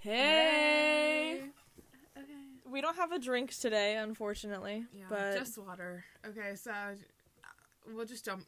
[0.00, 1.40] Hey.
[2.16, 2.24] Okay.
[2.70, 4.84] We don't have a drink today, unfortunately.
[4.92, 6.04] Yeah, but just water.
[6.24, 6.94] Okay, so uh,
[7.92, 8.44] we'll just jump.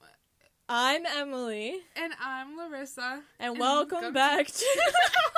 [0.68, 3.22] I'm Emily, And I'm Larissa.
[3.40, 4.66] and And welcome back to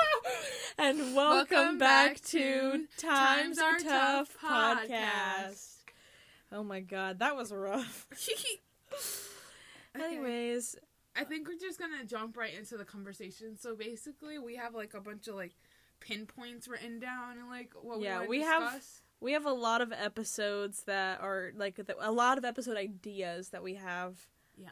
[0.77, 4.89] and welcome, Welcome back, back to Times Times Are Tough Tough podcast.
[4.91, 5.75] podcast.
[6.51, 8.07] Oh my god, that was rough.
[9.95, 10.05] Okay.
[10.05, 10.75] Anyways,
[11.15, 13.55] I think we're just gonna jump right into the conversation.
[13.59, 15.53] So basically, we have like a bunch of like
[16.03, 18.83] pinpoints written down and like what Yeah, we, we have-
[19.21, 23.49] we have a lot of episodes that are like the, a lot of episode ideas
[23.49, 24.17] that we have.
[24.57, 24.67] Yeah.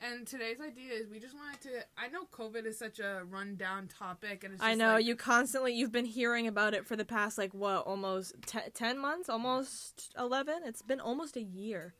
[0.00, 1.68] And today's idea is we just wanted to.
[1.96, 5.14] I know COVID is such a rundown topic, and it's just I know like, you
[5.14, 9.28] constantly you've been hearing about it for the past like what almost te- 10 months,
[9.28, 10.62] almost 11.
[10.64, 11.94] It's been almost a year.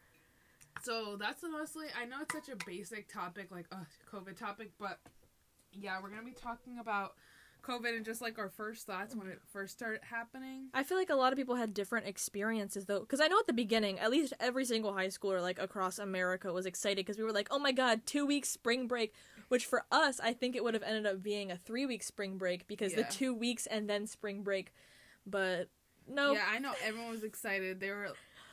[0.82, 1.86] So that's mostly.
[2.00, 3.76] I know it's such a basic topic, like uh,
[4.10, 4.98] COVID topic, but
[5.72, 7.12] yeah, we're gonna be talking about
[7.62, 10.68] COVID and just like our first thoughts when it first started happening.
[10.74, 13.46] I feel like a lot of people had different experiences though, because I know at
[13.46, 17.24] the beginning, at least every single high schooler like across America was excited because we
[17.24, 19.14] were like, "Oh my god, two weeks spring break,"
[19.48, 22.38] which for us, I think it would have ended up being a three week spring
[22.38, 24.72] break because the two weeks and then spring break,
[25.26, 25.68] but
[26.08, 26.32] no.
[26.32, 27.80] Yeah, I know everyone was excited.
[27.80, 28.08] They were.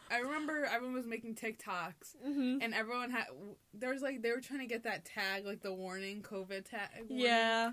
[0.10, 3.26] I remember everyone was making TikToks, hmm and everyone had.
[3.74, 6.90] There was like they were trying to get that tag, like the warning COVID tag.
[7.10, 7.26] warning.
[7.26, 7.72] Yeah.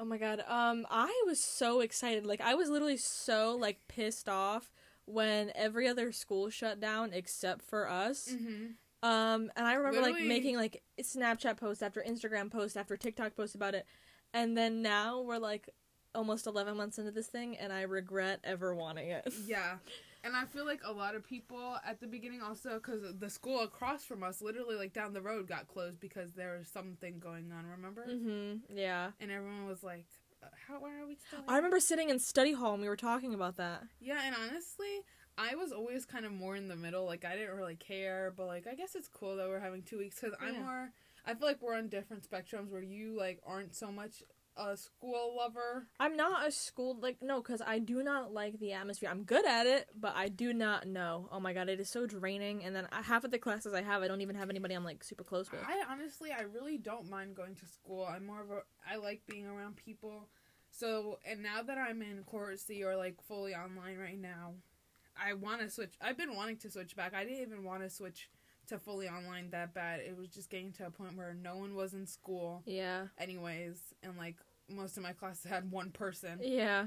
[0.00, 0.42] Oh my god.
[0.48, 2.24] Um I was so excited.
[2.24, 4.72] Like I was literally so like pissed off
[5.04, 8.28] when every other school shut down except for us.
[8.32, 8.74] Mhm.
[9.02, 13.54] Um and I remember like making like Snapchat posts after Instagram posts after TikTok posts
[13.54, 13.84] about it.
[14.32, 15.68] And then now we're like
[16.14, 19.32] almost 11 months into this thing and I regret ever wanting it.
[19.46, 19.76] Yeah.
[20.22, 23.60] And I feel like a lot of people at the beginning also because the school
[23.60, 27.50] across from us, literally like down the road, got closed because there was something going
[27.52, 27.66] on.
[27.66, 28.06] Remember?
[28.06, 28.60] Mhm.
[28.68, 29.12] Yeah.
[29.18, 30.06] And everyone was like,
[30.42, 30.80] uh, "How?
[30.80, 33.56] Why are we still?" I remember sitting in study hall and we were talking about
[33.56, 33.84] that.
[33.98, 35.04] Yeah, and honestly,
[35.38, 37.06] I was always kind of more in the middle.
[37.06, 39.98] Like I didn't really care, but like I guess it's cool that we're having two
[39.98, 40.92] weeks because I'm more.
[41.24, 44.22] I feel like we're on different spectrums where you like aren't so much
[44.68, 45.86] a school lover.
[45.98, 49.08] I'm not a school like no, because I do not like the atmosphere.
[49.10, 51.28] I'm good at it, but I do not know.
[51.32, 52.64] Oh my god, it is so draining.
[52.64, 54.84] And then I- half of the classes I have, I don't even have anybody I'm
[54.84, 55.60] like super close with.
[55.66, 58.04] I honestly, I really don't mind going to school.
[58.04, 58.60] I'm more of a.
[58.88, 60.28] I like being around people.
[60.70, 64.54] So, and now that I'm in cohort C or like fully online right now,
[65.20, 65.94] I want to switch.
[66.00, 67.12] I've been wanting to switch back.
[67.14, 68.30] I didn't even want to switch
[68.68, 69.98] to fully online that bad.
[69.98, 73.80] It was just getting to a point where no one was in school, Yeah, anyways,
[74.04, 74.36] and like
[74.70, 76.38] most of my classes had one person.
[76.42, 76.86] yeah.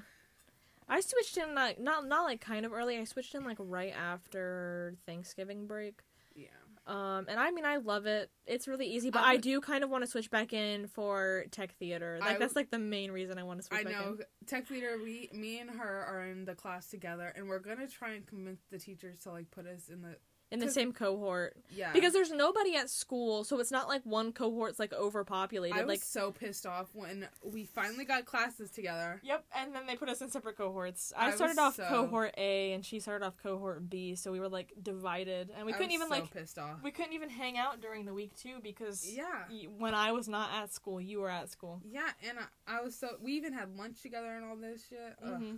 [0.90, 2.98] I switched in like not not like kind of early.
[2.98, 6.02] I switched in like right after Thanksgiving break.
[6.36, 6.48] Yeah.
[6.86, 8.30] Um, and I mean I love it.
[8.46, 11.46] It's really easy, but I I do kind of want to switch back in for
[11.52, 12.18] tech theater.
[12.20, 14.26] Like that's like the main reason I want to switch I know in.
[14.46, 14.98] tech theater.
[15.02, 18.60] We, me and her are in the class together, and we're gonna try and convince
[18.70, 20.18] the teachers to like put us in the
[20.54, 21.58] In the same cohort.
[21.76, 25.78] yeah Because there's nobody at school, so it's not like one cohort's like overpopulated.
[25.78, 29.20] I was like so pissed off when we finally got classes together.
[29.24, 31.12] Yep, and then they put us in separate cohorts.
[31.18, 34.40] I I started off so- cohort A and she started off cohort B, so we
[34.40, 35.50] were like divided.
[35.58, 36.84] And we I couldn't was even so like pissed off.
[36.84, 40.28] we couldn't even hang out during the week too because yeah, y- when I was
[40.28, 41.82] not at school, you were at school.
[41.84, 45.16] yeah, and I, I was so we even had lunch together and all this shit.
[45.26, 45.32] Ugh.
[45.42, 45.56] hmm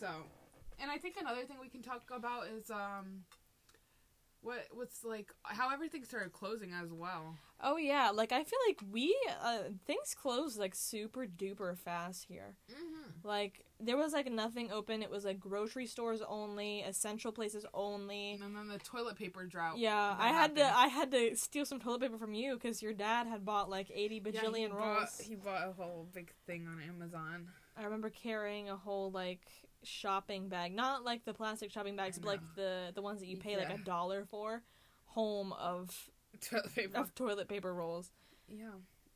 [0.00, 0.08] So,
[0.80, 3.24] and I think another thing we can talk about is um,
[4.44, 7.36] what what's like how everything started closing as well.
[7.60, 12.56] Oh yeah, like I feel like we uh, things closed like super duper fast here.
[12.70, 13.26] Mm-hmm.
[13.26, 15.02] Like there was like nothing open.
[15.02, 18.38] It was like grocery stores only, essential places only.
[18.42, 19.78] And then the toilet paper drought.
[19.78, 20.64] Yeah, I had to.
[20.64, 23.90] I had to steal some toilet paper from you because your dad had bought like
[23.94, 24.98] eighty Yeah, bajillion he rolls.
[24.98, 27.48] bought, he bought a whole big thing on Amazon.
[27.76, 29.40] I remember carrying a whole like
[29.84, 33.36] shopping bag, not like the plastic shopping bags, but like the the ones that you
[33.36, 34.62] pay like a dollar for,
[35.06, 36.98] home of Toilet paper.
[36.98, 38.10] of toilet paper rolls.
[38.48, 38.72] Yeah.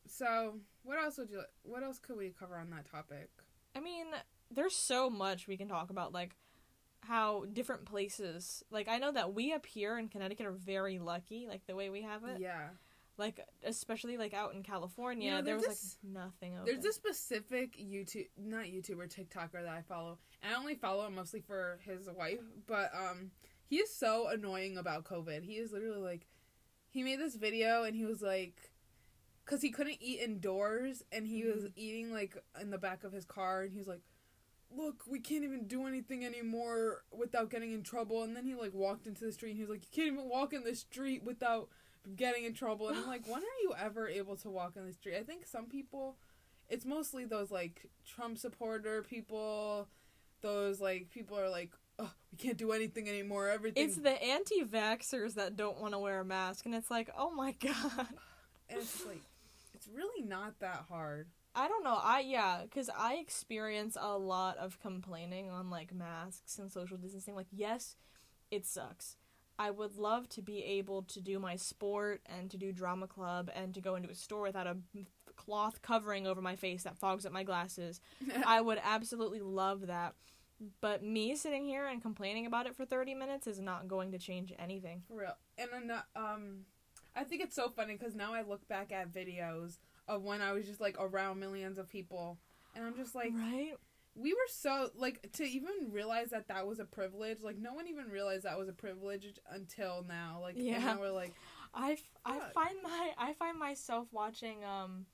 [0.07, 1.41] So, what else would you?
[1.63, 3.29] What else could we cover on that topic?
[3.75, 4.07] I mean,
[4.49, 6.35] there's so much we can talk about, like
[7.01, 8.63] how different places.
[8.71, 11.89] Like I know that we up here in Connecticut are very lucky, like the way
[11.89, 12.39] we have it.
[12.39, 12.69] Yeah.
[13.19, 16.65] Like especially like out in California, You know, there was this- like nothing open.
[16.65, 21.15] There's a specific YouTube, not YouTuber, TikToker that I follow, and I only follow him
[21.15, 22.39] mostly for his wife.
[22.65, 23.31] But um,
[23.67, 25.43] he is so annoying about COVID.
[25.43, 26.27] He is literally like,
[26.89, 28.71] he made this video and he was like,
[29.45, 33.25] because he couldn't eat indoors and he was eating like in the back of his
[33.25, 34.01] car and he was like,
[34.71, 38.23] look, we can't even do anything anymore without getting in trouble.
[38.23, 40.29] And then he like walked into the street and he was like, you can't even
[40.29, 41.69] walk in the street without
[42.15, 42.89] getting in trouble.
[42.89, 45.17] And I'm like, when are you ever able to walk in the street?
[45.17, 46.17] I think some people
[46.69, 49.87] it's mostly those like Trump supporter people.
[50.41, 53.49] Those like people are like, oh, we can't do anything anymore.
[53.49, 53.83] Everything.
[53.83, 57.51] It's the anti-vaxxers that don't want to wear a mask, and it's like, oh my
[57.59, 58.07] god.
[58.69, 59.21] and it's like,
[59.73, 61.27] it's really not that hard.
[61.55, 61.99] I don't know.
[62.01, 67.35] I yeah, because I experience a lot of complaining on like masks and social distancing.
[67.35, 67.97] Like, yes,
[68.51, 69.17] it sucks.
[69.59, 73.51] I would love to be able to do my sport and to do drama club
[73.53, 74.77] and to go into a store without a
[75.35, 77.99] cloth covering over my face that fogs up my glasses.
[78.45, 80.15] I would absolutely love that.
[80.79, 84.17] But me sitting here and complaining about it for 30 minutes is not going to
[84.17, 85.03] change anything.
[85.09, 85.37] For real.
[85.57, 86.65] And then, um,
[87.15, 89.77] I think it's so funny because now I look back at videos
[90.07, 92.37] of when I was just like around millions of people,
[92.75, 93.73] and I'm just like, right?
[94.21, 97.41] We were so like to even realize that that was a privilege.
[97.41, 100.39] Like no one even realized that was a privilege until now.
[100.41, 101.33] Like yeah, we're like,
[101.73, 105.05] I, I find my I find myself watching um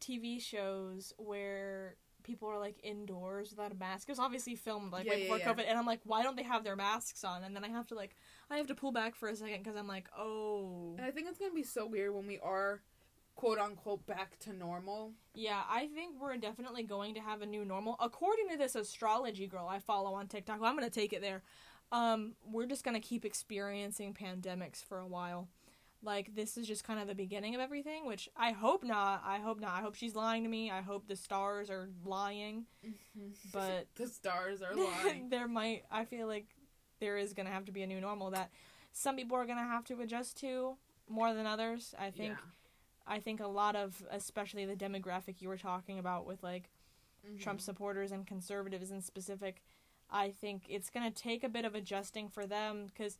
[0.00, 4.08] TV shows where people are like indoors without a mask.
[4.08, 6.36] It was obviously filmed like yeah, right before yeah, COVID, and I'm like, why don't
[6.36, 7.44] they have their masks on?
[7.44, 8.16] And then I have to like,
[8.50, 10.94] I have to pull back for a second because I'm like, oh.
[10.96, 12.82] And I think it's gonna be so weird when we are,
[13.34, 15.12] quote unquote, back to normal.
[15.34, 17.96] Yeah, I think we're definitely going to have a new normal.
[18.00, 21.42] According to this astrology girl I follow on TikTok, well, I'm gonna take it there.
[21.90, 25.48] Um, we're just gonna keep experiencing pandemics for a while
[26.02, 29.38] like this is just kind of the beginning of everything which i hope not i
[29.38, 32.64] hope not i hope she's lying to me i hope the stars are lying
[33.52, 34.74] but the stars are
[35.04, 36.46] lying there might i feel like
[37.00, 38.50] there is going to have to be a new normal that
[38.92, 40.76] some people are going to have to adjust to
[41.08, 42.50] more than others i think yeah.
[43.06, 46.70] I think a lot of especially the demographic you were talking about with like
[47.26, 47.38] mm-hmm.
[47.38, 49.62] trump supporters and conservatives in specific
[50.10, 53.18] i think it's going to take a bit of adjusting for them because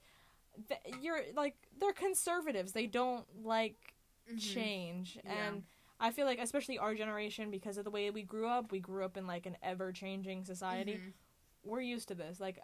[1.00, 2.72] you're like they're conservatives.
[2.72, 3.94] They don't like
[4.28, 4.38] mm-hmm.
[4.38, 5.32] change, yeah.
[5.32, 5.62] and
[6.00, 9.04] I feel like especially our generation because of the way we grew up, we grew
[9.04, 10.94] up in like an ever changing society.
[10.94, 11.70] Mm-hmm.
[11.70, 12.40] We're used to this.
[12.40, 12.58] Like,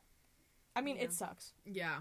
[0.75, 1.05] I mean, yeah.
[1.05, 1.53] it sucks.
[1.65, 1.99] Yeah.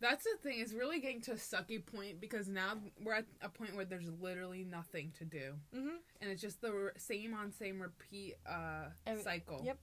[0.00, 0.60] That's the thing.
[0.60, 4.10] It's really getting to a sucky point because now we're at a point where there's
[4.20, 5.96] literally nothing to do, mm-hmm.
[6.20, 9.62] and it's just the same on same repeat uh, Every, cycle.
[9.64, 9.78] Yep.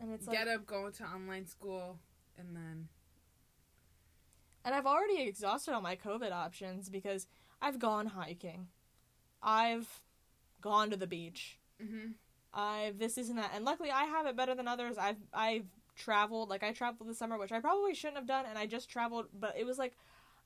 [0.00, 1.98] And it's get like, up, go to online school,
[2.36, 2.88] and then
[4.64, 7.26] and I've already exhausted all my COVID options because
[7.62, 8.68] I've gone hiking.
[9.42, 9.88] I've
[10.60, 11.58] gone to the beach.
[11.82, 12.10] Mm-hmm.
[12.52, 14.98] I've this isn't that, and luckily I have it better than others.
[14.98, 15.66] I've I've
[15.98, 18.88] traveled like I traveled this summer, which I probably shouldn't have done, and I just
[18.88, 19.96] traveled, but it was like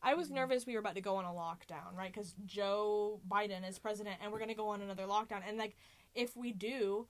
[0.02, 0.36] I was mm-hmm.
[0.36, 2.12] nervous we were about to go on a lockdown, right?
[2.12, 5.76] Because Joe Biden is president, and we're gonna go on another lockdown, and like
[6.14, 7.06] if we do,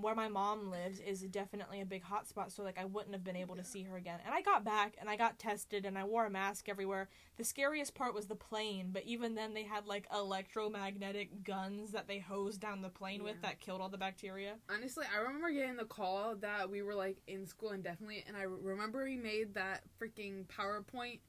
[0.00, 3.36] where my mom lives is definitely a big hotspot so like i wouldn't have been
[3.36, 4.20] able to see her again.
[4.24, 7.08] And i got back and i got tested and i wore a mask everywhere.
[7.36, 12.08] The scariest part was the plane but even then they had like electromagnetic guns that
[12.08, 13.32] they hosed down the plane yeah.
[13.32, 14.54] with that killed all the bacteria.
[14.68, 18.42] Honestly i remember getting the call that we were like in school indefinitely and i
[18.42, 21.20] remember we made that freaking powerpoint.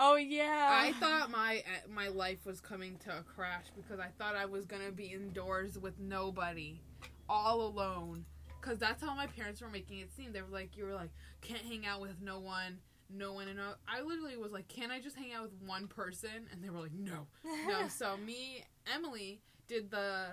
[0.00, 0.68] Oh yeah.
[0.70, 4.46] I thought my eh, my life was coming to a crash because I thought I
[4.46, 6.80] was gonna be indoors with nobody
[7.28, 8.24] all alone.
[8.60, 10.32] Cause that's how my parents were making it seem.
[10.32, 11.10] They were like, you were like,
[11.40, 12.78] can't hang out with no one,
[13.08, 13.48] no one.
[13.48, 16.48] And I literally was like, can I just hang out with one person?
[16.52, 17.26] And they were like, no,
[17.66, 17.88] no.
[17.88, 20.26] so me, Emily did the.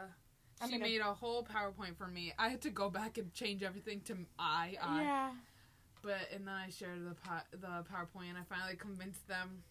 [0.64, 0.84] She gonna...
[0.84, 2.34] made a whole PowerPoint for me.
[2.40, 4.76] I had to go back and change everything to I.
[4.82, 5.02] I.
[5.02, 5.32] Yeah.
[6.02, 9.64] But and then I shared the the PowerPoint and I finally convinced them.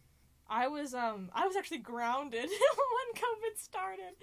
[0.48, 4.14] I was um I was actually grounded when COVID started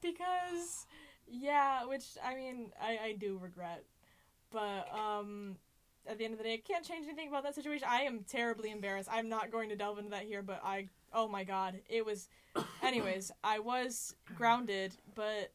[0.00, 0.86] because
[1.28, 3.84] yeah, which I mean, I I do regret,
[4.50, 5.56] but um,
[6.06, 7.86] at the end of the day, I can't change anything about that situation.
[7.88, 9.08] I am terribly embarrassed.
[9.10, 12.28] I'm not going to delve into that here, but I oh my god, it was.
[12.82, 15.52] Anyways, I was grounded, but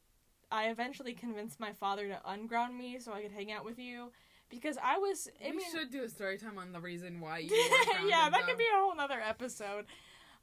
[0.52, 4.12] I eventually convinced my father to unground me so I could hang out with you
[4.50, 5.28] because I was.
[5.44, 7.50] I we mean, should do a story time on the reason why you.
[8.08, 8.48] yeah, that though.
[8.48, 9.86] could be a whole other episode.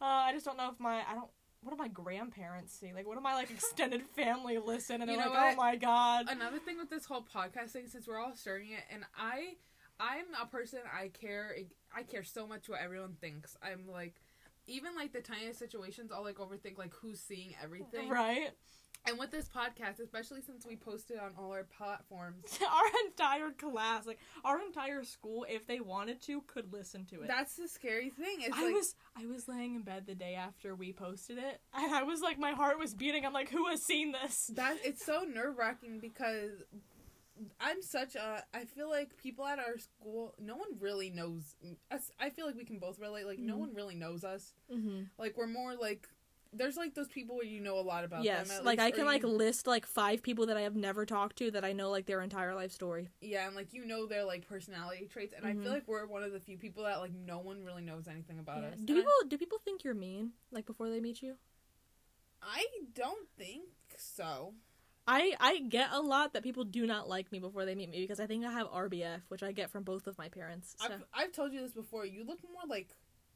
[0.00, 1.31] Uh, I just don't know if my I don't
[1.64, 2.92] what do my grandparents see?
[2.94, 5.54] Like, what do my like extended family listen and they're like, oh what?
[5.54, 6.26] oh my god.
[6.28, 9.54] Another thing with this whole podcast thing, since we're all starting it, and I,
[9.99, 11.56] I'm a person I care.
[11.97, 13.56] I care so much what everyone thinks.
[13.62, 14.14] I'm like,
[14.66, 18.09] even like the tiniest situations, I'll like overthink like who's seeing everything.
[18.09, 18.50] Right.
[19.06, 24.06] And with this podcast, especially since we posted on all our platforms, our entire class,
[24.06, 27.28] like our entire school, if they wanted to, could listen to it.
[27.28, 28.40] That's the scary thing.
[28.40, 31.61] Is I like, was I was laying in bed the day after we posted it,
[31.75, 33.26] and I was like, my heart was beating.
[33.26, 34.50] I'm like, who has seen this?
[34.54, 36.52] That it's so nerve wracking because
[37.61, 38.45] I'm such a.
[38.55, 41.57] I feel like people at our school, no one really knows
[41.91, 42.12] us.
[42.21, 43.26] I feel like we can both relate.
[43.26, 43.47] Like mm-hmm.
[43.49, 44.55] no one really knows us.
[44.73, 45.05] Mm-hmm.
[45.19, 46.09] Like we're more like
[46.53, 48.59] there's like those people where you know a lot about yes, them.
[48.59, 51.37] at like least, I can like list like five people that I have never talked
[51.38, 53.09] to that I know like their entire life story.
[53.21, 55.62] yeah, and like you know their like personality traits, and I Mhm.
[55.64, 58.38] feel like we're one of the few people that like no one really knows anything
[58.38, 58.69] about Yeah.
[58.69, 58.79] us.
[58.79, 61.37] Do And I- people do people think you're mean like before they meet you?
[62.41, 63.64] I don't think
[63.97, 64.55] so.
[65.06, 68.00] I I get a lot that people do not like me before they meet me
[68.00, 70.75] because I think I have RBF, which I get from both of my parents.
[70.78, 70.87] So.
[70.87, 72.06] I've I've told you this before.
[72.06, 72.88] You look more like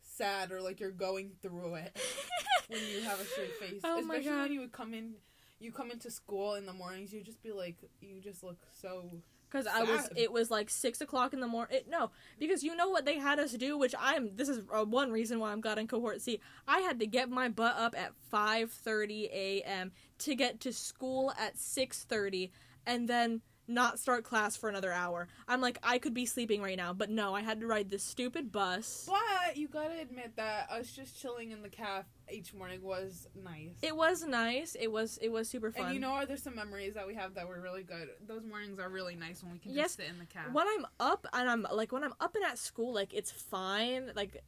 [0.03, 1.99] sad or like you're going through it
[2.69, 3.81] when you have a straight face.
[3.85, 5.15] Oh my Especially when you would come in,
[5.61, 7.13] you come into school in the mornings.
[7.13, 9.11] You just be like, you just look so.
[9.51, 11.81] Because I was, it was like six o'clock in the morning.
[11.89, 14.37] No, because you know what they had us do, which I'm.
[14.37, 16.41] This is uh, one reason why I'm got in cohort C.
[16.67, 19.93] I had to get my butt up at five thirty a.m.
[20.19, 22.53] to get to school at six thirty,
[22.87, 25.29] and then not start class for another hour.
[25.47, 28.03] I'm like, I could be sleeping right now, but no, I had to ride this
[28.03, 29.07] stupid bus.
[29.07, 33.77] But you gotta admit that us just chilling in the caf each morning was nice.
[33.83, 34.75] It was nice.
[34.75, 35.87] It was it was super fun.
[35.87, 38.09] and you know, there's some memories that we have that were really good.
[38.27, 39.85] Those mornings are really nice when we can Yes.
[39.87, 40.53] just sit in the caf.
[40.53, 44.13] when I'm up and I'm like when I'm up and at school, like it's fine.
[44.15, 44.43] Like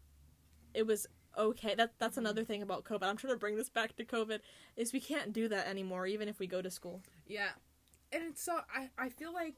[0.74, 1.06] it was
[1.38, 1.74] okay.
[1.74, 2.20] That that's Mhm.
[2.20, 3.02] another thing about COVID.
[3.04, 4.40] I'm trying to bring this back to COVID.
[4.76, 7.02] Is we can't do that anymore, even if we go to school.
[7.26, 7.50] Yeah,
[8.12, 9.54] and it's so I I feel like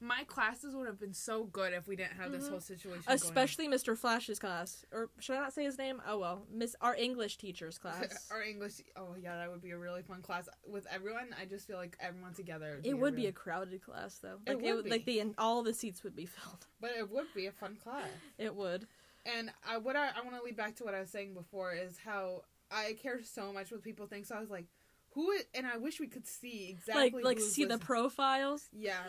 [0.00, 2.50] my classes would have been so good if we didn't have this Mhm.
[2.50, 3.04] whole situation.
[3.06, 3.96] Especially Mr.
[3.96, 6.02] Flash's class, or should I not say his name?
[6.06, 8.28] Oh well, Miss our English teacher's class.
[8.30, 8.82] Our English.
[8.96, 11.34] Oh yeah, that would be a really fun class with everyone.
[11.40, 12.80] I just feel like everyone together.
[12.84, 14.38] it would be really- a crowded class though.
[14.46, 15.20] It Like it, would would like be.
[15.22, 16.66] the all the seats would be filled.
[16.80, 18.08] but it would be a fun class.
[18.38, 18.86] It would.
[19.24, 21.74] And I, what I, I want to lead back to what I was saying before
[21.74, 24.26] is how I care so much what people think.
[24.26, 24.66] So I was like,
[25.14, 25.30] who?
[25.32, 28.68] Is, and I wish we could see exactly like like see the profiles.
[28.72, 29.02] Yeah,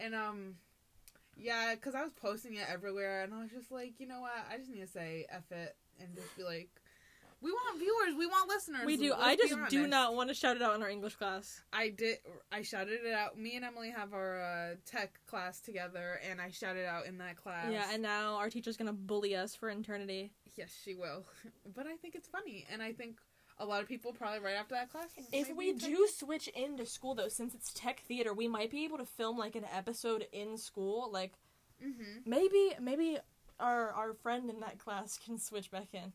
[0.00, 0.54] and um,
[1.36, 4.32] yeah, because I was posting it everywhere, and I was just like, you know what?
[4.50, 6.68] I just need to say f it and just be like,
[7.42, 8.84] we want viewers, we want listeners.
[8.84, 9.10] We do.
[9.10, 11.62] let's I just do not want to shout it out in our English class.
[11.72, 12.18] I did.
[12.52, 13.38] I shouted it out.
[13.38, 17.36] Me and Emily have our uh, tech class together, and I shouted out in that
[17.36, 17.68] class.
[17.70, 20.32] Yeah, and now our teacher's gonna bully us for eternity.
[20.56, 21.24] yes, she will.
[21.74, 23.16] but I think it's funny, and I think
[23.60, 25.10] a lot of people probably right after that class.
[25.32, 28.98] If we do switch into school though, since it's tech theater, we might be able
[28.98, 31.10] to film like an episode in school.
[31.12, 31.34] Like
[31.82, 32.26] Mhm.
[32.26, 33.18] maybe maybe
[33.60, 36.12] our our friend in that class can switch back in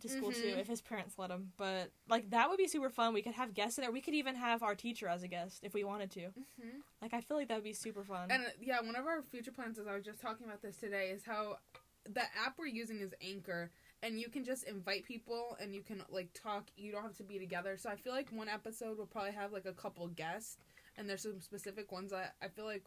[0.00, 0.58] to school too Mhm.
[0.58, 1.52] if his parents let him.
[1.56, 3.14] But like that would be super fun.
[3.14, 3.92] We could have guests in there.
[3.92, 6.30] We could even have our teacher as a guest if we wanted to.
[6.30, 6.82] Mhm.
[7.00, 8.30] Like I feel like that would be super fun.
[8.30, 10.76] And uh, yeah, one of our future plans, as I was just talking about this
[10.78, 11.58] today, is how
[12.04, 13.70] the app we're using is Anchor,
[14.02, 16.68] and you can just invite people and you can like talk.
[16.76, 17.76] You don't have to be together.
[17.76, 20.58] So I feel like one episode will probably have like a couple guests,
[20.96, 22.84] and there's some specific ones that I feel like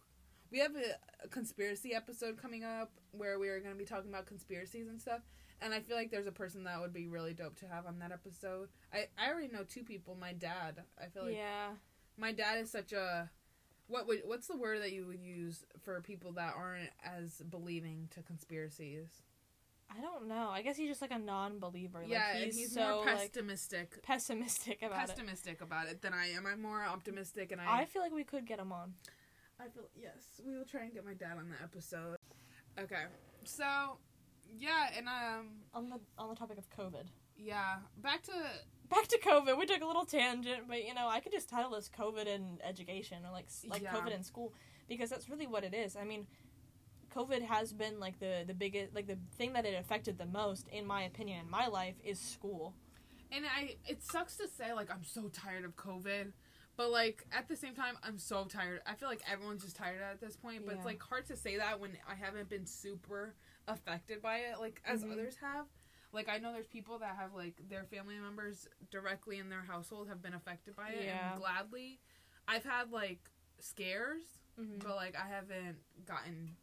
[0.52, 4.10] we have a, a conspiracy episode coming up where we are going to be talking
[4.10, 5.22] about conspiracies and stuff.
[5.62, 8.00] And I feel like there's a person that would be really dope to have on
[8.00, 8.70] that episode.
[8.94, 10.16] I, I already know two people.
[10.20, 10.84] My dad.
[11.00, 11.72] I feel like yeah.
[12.18, 13.30] my dad is such a
[13.88, 18.08] what would what's the word that you would use for people that aren't as believing
[18.12, 19.22] to conspiracies?
[19.96, 20.50] I don't know.
[20.52, 22.04] I guess he's just like a non-believer.
[22.06, 24.02] yeah, like, and he's, he's so more like pessimistic.
[24.04, 25.10] pessimistic about it.
[25.10, 26.46] pessimistic about it than I am.
[26.46, 28.94] I'm more optimistic, and I I feel like we could get him on.
[29.60, 32.16] I feel yes, we will try and get my dad on the episode.
[32.80, 33.04] Okay,
[33.44, 33.98] so
[34.58, 37.08] yeah, and um on the on the topic of COVID.
[37.38, 38.32] yeah, back to
[38.90, 39.56] Back to COVID.
[39.56, 42.58] We took a little tangent, but you know, I could just title this COVID in
[42.64, 43.92] education or like like Yeah.
[43.94, 44.52] COVID in school
[44.88, 45.96] because that's really what it is.
[45.96, 46.26] I mean,
[47.10, 50.68] COVID has been like the the biggest like the thing that it affected the most
[50.70, 52.74] in my opinion in my life is school.
[53.32, 56.32] and I it sucks to say like I'm so tired of COVID,
[56.78, 58.82] but like at the same time I'm so tired.
[58.86, 61.58] I feel like everyone's just tired at this point, but it's like hard to say
[61.58, 63.36] that when I haven't been super
[63.68, 65.12] affected by it like as Mhm.
[65.14, 65.66] others have.
[66.12, 70.08] Like I know there's people that have like their family members directly in their household
[70.10, 71.34] have been affected by it Yeah.
[71.34, 72.00] and gladly
[72.48, 74.24] I've had like scares,
[74.60, 74.80] Mm-hmm.
[74.80, 76.56] but like I haven't gotten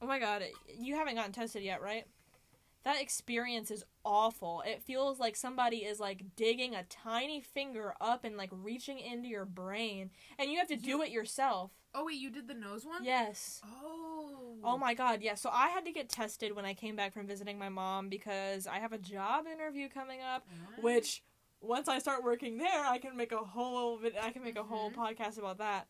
[0.00, 0.42] Oh my god,
[0.78, 2.04] you haven't gotten tested yet, right?
[2.84, 4.62] That experience is awful.
[4.64, 9.28] It feels like somebody is like digging a tiny finger up and like reaching into
[9.28, 11.72] your brain, and you have to do You- it yourself.
[11.94, 13.02] Oh wait, you did the nose one?
[13.04, 13.60] Yes.
[13.64, 14.58] Oh.
[14.62, 15.34] Oh my god, yeah.
[15.34, 18.66] So I had to get tested when I came back from visiting my mom because
[18.66, 20.46] I have a job interview coming up,
[20.80, 21.22] which
[21.62, 24.90] once I start working there, I can make a whole I can make a whole
[24.90, 24.94] Mhm.
[24.96, 25.86] podcast about that.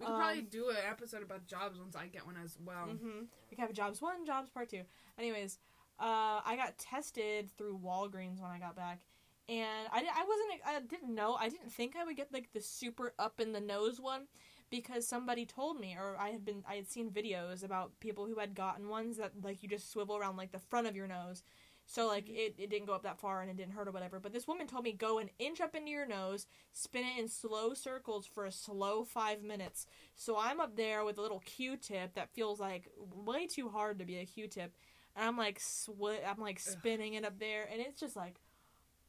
[0.00, 2.86] We could probably um, do an episode about jobs once I get one as well.
[2.86, 4.82] hmm We can have jobs one, jobs part two.
[5.18, 5.58] Anyways,
[5.98, 9.00] uh, I got tested through Walgreens when I got back,
[9.48, 12.52] and I, di- I wasn't I didn't know I didn't think I would get like
[12.52, 14.26] the super up in the nose one
[14.70, 18.38] because somebody told me or I had been I had seen videos about people who
[18.38, 21.42] had gotten ones that like you just swivel around like the front of your nose.
[21.90, 24.20] So like it, it didn't go up that far and it didn't hurt or whatever.
[24.20, 27.26] But this woman told me go an inch up into your nose, spin it in
[27.26, 29.86] slow circles for a slow five minutes.
[30.14, 34.04] So I'm up there with a little Q-tip that feels like way too hard to
[34.04, 34.72] be a Q-tip,
[35.16, 36.22] and I'm like sweat.
[36.24, 38.36] I'm like spinning it up there, and it's just like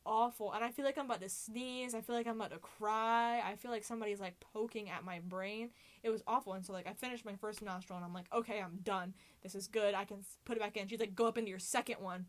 [0.04, 0.52] awful.
[0.52, 1.94] And I feel like I'm about to sneeze.
[1.94, 3.44] I feel like I'm about to cry.
[3.46, 5.70] I feel like somebody's like poking at my brain.
[6.02, 6.54] It was awful.
[6.54, 9.14] And so like I finished my first nostril, and I'm like, okay, I'm done.
[9.44, 9.94] This is good.
[9.94, 10.88] I can put it back in.
[10.88, 12.26] She's like, go up into your second one.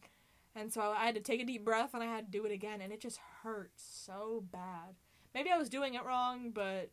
[0.55, 2.53] And so I had to take a deep breath and I had to do it
[2.53, 4.97] again, and it just hurt so bad.
[5.35, 6.91] Maybe I was doing it wrong, but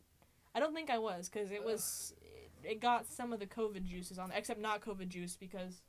[0.56, 2.14] I don't think I was because it was
[2.64, 5.82] it got some of the COVID juices on, except not COVID juice because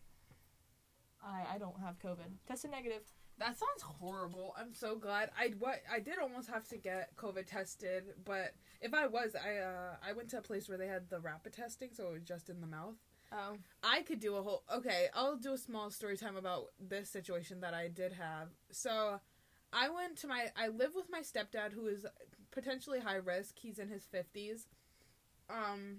[1.22, 2.30] I I don't have COVID.
[2.46, 3.02] Tested negative.
[3.38, 4.54] That sounds horrible.
[4.58, 5.30] I'm so glad.
[5.38, 9.58] I what I did almost have to get COVID tested, but if I was, I
[9.58, 12.22] uh I went to a place where they had the rapid testing, so it was
[12.22, 12.96] just in the mouth.
[13.32, 13.56] Oh.
[13.82, 14.64] I could do a whole.
[14.74, 18.48] Okay, I'll do a small story time about this situation that I did have.
[18.70, 19.20] So,
[19.72, 20.46] I went to my.
[20.56, 22.04] I live with my stepdad, who is
[22.50, 23.56] potentially high risk.
[23.58, 24.66] He's in his fifties.
[25.48, 25.96] Um,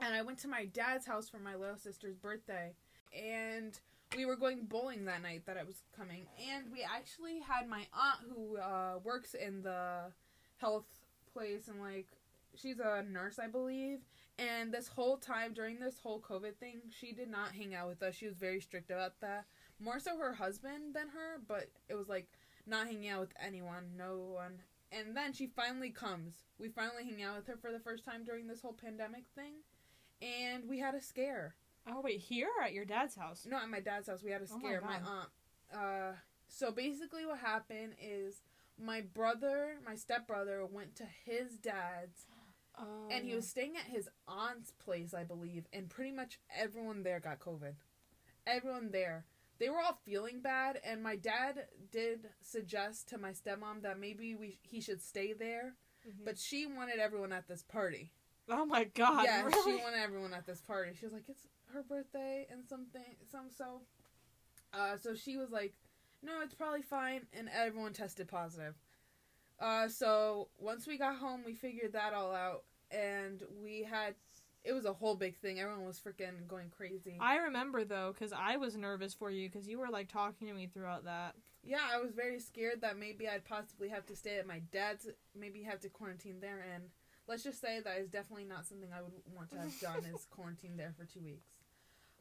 [0.00, 2.72] and I went to my dad's house for my little sister's birthday,
[3.14, 3.78] and
[4.16, 7.86] we were going bowling that night that I was coming, and we actually had my
[7.92, 10.12] aunt who uh, works in the
[10.58, 10.86] health
[11.32, 12.08] place, and like
[12.56, 14.00] she's a nurse, I believe.
[14.38, 18.02] And this whole time during this whole COVID thing, she did not hang out with
[18.02, 18.14] us.
[18.14, 19.44] She was very strict about that.
[19.78, 22.26] More so her husband than her, but it was like
[22.66, 24.60] not hanging out with anyone, no one.
[24.90, 26.34] And then she finally comes.
[26.58, 29.54] We finally hang out with her for the first time during this whole pandemic thing.
[30.22, 31.54] And we had a scare.
[31.86, 33.46] Oh wait, here or at your dad's house?
[33.48, 34.80] No, at my dad's house, we had a scare.
[34.82, 35.28] Oh my my, aunt.
[35.72, 36.16] Uh,
[36.48, 38.42] so basically, what happened is
[38.82, 42.26] my brother, my stepbrother, went to his dad's,
[42.76, 43.08] Oh.
[43.10, 47.20] and he was staying at his aunt's place, I believe, and pretty much everyone there
[47.20, 47.74] got COVID.
[48.46, 49.24] Everyone there.
[49.58, 54.34] They were all feeling bad, and my dad did suggest to my stepmom that maybe
[54.34, 55.76] we he should stay there,
[56.06, 56.24] Mhm.
[56.24, 58.10] but she wanted everyone at this party.
[58.48, 59.24] Oh my god.
[59.24, 59.76] yeah, really?
[59.78, 60.92] she wanted everyone at this party.
[60.94, 63.82] She was like, "It's her birthday and something, some so."
[64.72, 65.74] Uh, so she was like,
[66.22, 68.74] "No, it's probably fine," and everyone tested positive.
[69.64, 74.14] Uh, so once we got home, we figured that all out, and we had.
[74.62, 75.58] It was a whole big thing.
[75.60, 77.16] Everyone was freaking going crazy.
[77.20, 80.54] I remember though, because I was nervous for you, because you were like talking to
[80.54, 81.34] me throughout that.
[81.62, 85.08] yeah, I was very scared that maybe I'd possibly have to stay at my dad's,
[85.38, 86.84] maybe have to quarantine there, and
[87.26, 90.26] let's just say that is definitely not something I would want to have done is
[90.30, 91.48] quarantine there for two weeks.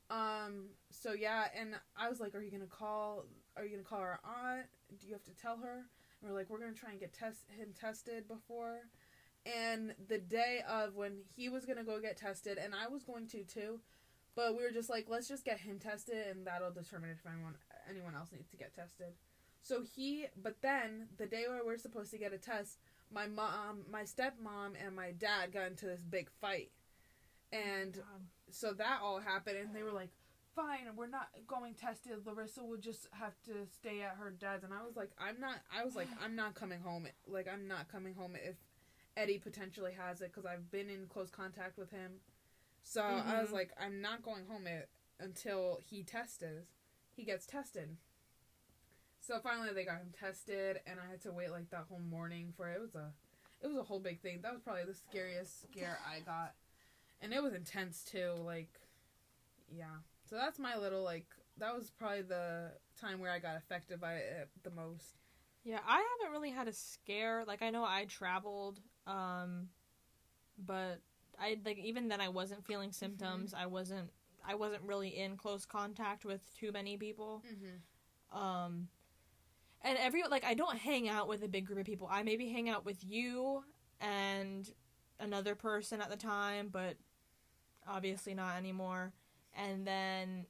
[0.09, 0.67] Um.
[0.91, 3.25] So yeah, and I was like, "Are you gonna call?
[3.57, 4.67] Are you gonna call our aunt?
[4.97, 5.83] Do you have to tell her?"
[6.23, 8.87] And we're like, "We're gonna try and get test him tested before."
[9.45, 13.27] And the day of when he was gonna go get tested, and I was going
[13.27, 13.81] to too,
[14.35, 17.57] but we were just like, "Let's just get him tested, and that'll determine if anyone
[17.89, 19.13] anyone else needs to get tested."
[19.61, 22.79] So he, but then the day where we're supposed to get a test,
[23.11, 26.71] my mom, my stepmom, and my dad got into this big fight,
[27.53, 28.05] oh and God.
[28.49, 30.11] so that all happened, and they were like,
[30.55, 32.25] "Fine, we're not going tested.
[32.25, 35.61] Larissa will just have to stay at her dad's." And I was like, "I'm not."
[35.75, 37.07] I was like, "I'm not coming home.
[37.27, 38.55] Like, I'm not coming home if
[39.15, 42.21] Eddie potentially has it because I've been in close contact with him."
[42.83, 43.53] So I was Mhm.
[43.53, 44.89] like, "I'm not going home it
[45.19, 46.67] until he tested.
[47.15, 47.97] He gets tested."
[49.21, 52.51] So finally, they got him tested, and I had to wait like that whole morning
[52.51, 52.75] for it.
[52.75, 53.13] It was a,
[53.61, 54.41] it was a whole big thing.
[54.41, 56.55] That was probably the scariest scare I got,
[57.21, 58.33] and it was intense too.
[58.39, 58.81] Like,
[59.69, 59.99] yeah.
[60.33, 61.27] So that's my little like.
[61.59, 65.19] That was probably the time where I got affected by it the most.
[65.63, 67.43] Yeah, I haven't really had a scare.
[67.45, 69.67] Like I know I traveled, um,
[70.57, 71.01] but
[71.39, 73.53] I like even then I wasn't feeling symptoms.
[73.53, 74.09] I wasn't.
[74.43, 77.43] I wasn't really in close contact with too many people.
[77.47, 78.43] Mm-hmm.
[78.43, 78.87] Um,
[79.83, 82.07] and every like I don't hang out with a big group of people.
[82.09, 83.63] I maybe hang out with you
[84.01, 84.67] and
[85.19, 86.95] another person at the time, but
[87.87, 89.13] obviously not anymore.
[89.55, 90.45] And then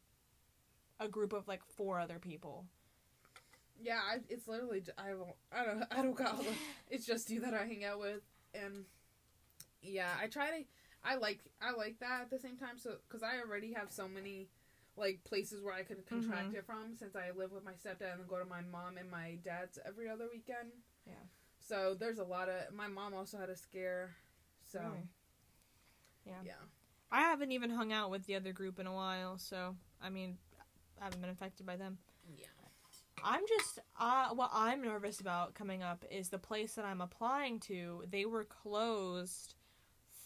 [1.00, 2.66] a group of like four other people.
[3.82, 6.42] Yeah, I, it's literally j- I don't I don't I don't got
[6.89, 8.22] it's just you that I hang out with,
[8.54, 8.86] and
[9.82, 10.63] yeah, I try to
[11.04, 12.78] I like I like that at the same time.
[12.78, 14.48] So because I already have so many
[14.96, 16.58] like places where I could contract Mhm.
[16.60, 19.10] it from since I live with my stepdad and then go to my mom and
[19.10, 20.72] my dad's every other weekend.
[21.08, 21.16] Yeah.
[21.60, 24.16] So there's a lot of my mom also had a scare.
[24.63, 25.08] So Really?
[26.26, 26.42] Yeah.
[26.46, 26.54] yeah.
[27.13, 30.38] I haven't even hung out with the other group in a while, so I mean,
[30.99, 31.99] I haven't been affected by them.
[32.36, 32.47] Yeah.
[33.23, 37.60] I'm just uh what I'm nervous about coming up is the place that I'm applying
[37.62, 38.04] to.
[38.10, 39.56] They were closed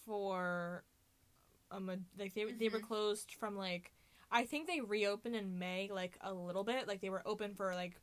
[0.06, 0.84] for
[1.72, 2.88] um like they they were Mhm.
[2.88, 3.92] closed from like
[4.32, 6.88] I think they reopened in May, like a little bit.
[6.88, 8.00] Like they were open for like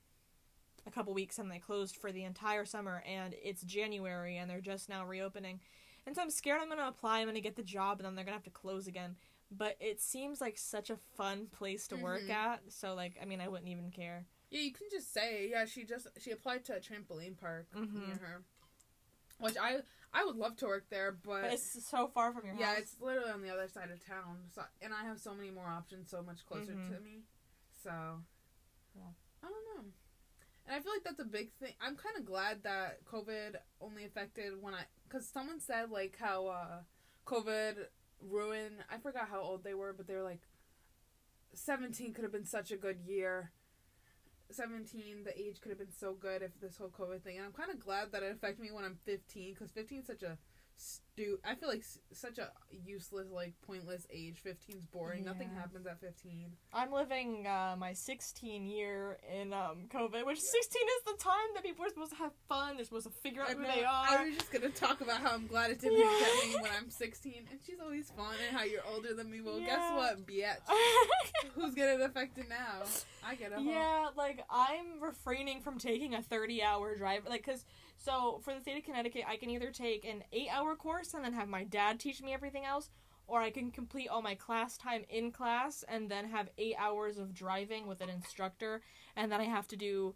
[0.86, 4.60] a couple weeks and they closed for the entire summer, and it's January and they're
[4.60, 5.60] just now reopening.
[6.06, 8.24] And so I'm scared I'm gonna apply, I'm gonna get the job, and then they're
[8.24, 9.16] gonna have to close again.
[9.50, 12.30] But it seems like such a fun place to work Mhm.
[12.30, 14.26] at, so like I mean I wouldn't even care.
[14.50, 17.94] Yeah, you can just say, yeah, she just she applied to a trampoline park Mhm.
[17.94, 18.44] near her,
[19.38, 22.54] which I I would love to work there, but, But it's so far from your
[22.54, 22.74] yeah, house.
[22.76, 24.50] Yeah, it's literally on the other side of town.
[24.54, 26.88] So and I have so many more options, so much closer Mhm.
[26.88, 27.24] to me.
[27.82, 28.22] So
[28.94, 29.12] Yeah.
[29.42, 29.92] I don't know,
[30.66, 31.72] and I feel like that's a big thing.
[31.80, 36.46] I'm kind of glad that COVID only affected when I because someone said like how
[36.46, 36.78] uh,
[37.26, 37.74] COVID
[38.20, 38.76] ruined.
[38.90, 40.40] I forgot how old they were, but they were like.
[41.56, 43.52] 17 could have been such a good year
[44.50, 47.52] 17 the age could have been so good if this whole covid thing and i'm
[47.52, 50.36] kind of glad that it affected me when i'm 15 because 15 is such a
[50.76, 52.50] stu i feel like s- such a
[52.84, 58.66] useless like pointless age 15's boring nothing happens at 15 I'm living uh, my 16
[58.66, 62.32] year in um, COVID, which 16 is the time that people are supposed to have
[62.48, 62.74] fun.
[62.74, 64.06] They're supposed to figure out I who know, they are.
[64.08, 66.18] I was just gonna talk about how I'm glad it didn't Yeah.
[66.18, 69.40] get me when I'm 16, and she's always fun, and how you're older than me.
[69.40, 69.96] Well, guess Yeah.
[69.96, 70.56] what, bitch?
[71.54, 72.82] Who's getting affected now?
[73.24, 73.60] I get it.
[73.62, 77.22] yeah, like I'm refraining from taking a 30 hour drive.
[77.28, 77.64] Like, cause
[78.04, 81.24] so for the state of Connecticut, I can either take an eight hour course and
[81.24, 82.90] then have my dad teach me everything else,
[83.26, 87.18] or I can complete all my class time in class and then have eight hours
[87.18, 88.82] of driving with an instructor,
[89.16, 90.14] and then I have to do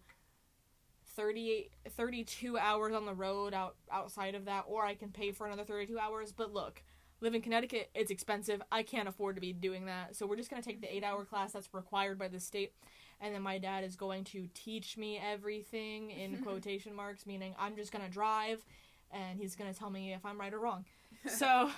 [1.16, 5.46] 38 32 hours on the road out outside of that or I can pay for
[5.46, 6.30] another 32 hours.
[6.30, 6.82] But look
[7.20, 8.60] live in Connecticut it's expensive.
[8.70, 10.14] I can't afford to be doing that.
[10.14, 12.74] So we're just going to take the 8 hour class that's required by the state
[13.20, 17.76] and then my dad is going to teach me everything in quotation marks meaning I'm
[17.76, 18.64] just going to drive
[19.10, 20.84] and he's going to tell me if I'm right or wrong
[21.28, 21.70] so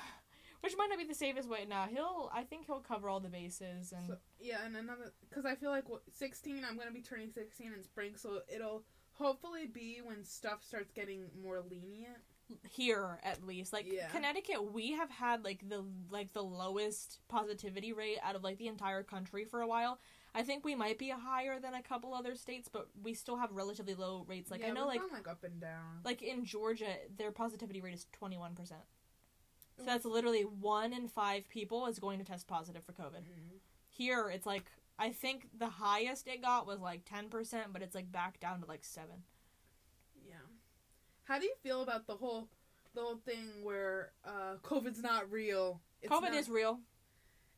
[0.62, 3.28] which might not be the safest way now he'll I think he'll cover all the
[3.28, 7.02] bases and So, yeah, and another because I feel like what, 16, I'm gonna be
[7.02, 12.18] turning 16 in spring, so it'll hopefully be when stuff starts getting more lenient.
[12.68, 14.08] Here at least like Yeah.
[14.08, 18.66] connecticut we have had like the like the lowest positivity rate out of like the
[18.68, 19.98] entire country for a while
[20.34, 23.50] i think we might be higher than a couple other states but we still have
[23.52, 26.00] relatively low rates like yeah, i know like like up and down.
[26.04, 28.56] like in georgia their positivity rate is 21%
[29.76, 33.58] so that's literally one in five people is going to test positive for covid Mhm.
[33.88, 34.64] here it's like
[34.98, 38.66] i think the highest it got was like 10% but it's like back down to
[38.66, 39.16] like 7 Yeah.
[41.30, 42.48] How do you feel about the whole
[42.92, 45.80] the whole thing where uh, COVID's not real?
[46.02, 46.80] It's covid not- is real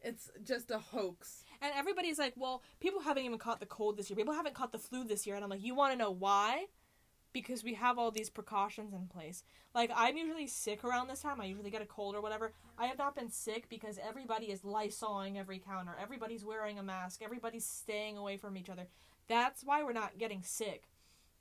[0.03, 1.43] It's just a hoax.
[1.63, 4.17] And everybody's like, well, people haven't even caught the cold this year.
[4.19, 5.37] People haven't caught the flu this year.
[5.37, 6.67] And I'm like, you want to know why?
[7.33, 9.43] Because we have all these precautions in place.
[9.75, 11.41] Like, I'm usually sick around this time.
[11.41, 12.53] I usually get a cold or whatever.
[12.77, 15.97] I have not been sick because everybody is lysoling every counter.
[15.99, 17.23] Everybody's wearing a mask.
[17.23, 18.89] Everybody's staying away from each other.
[19.29, 20.89] That's why we're not getting sick.